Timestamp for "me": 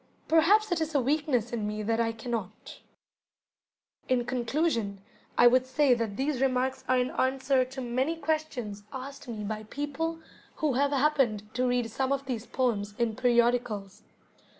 1.67-1.83, 9.27-9.43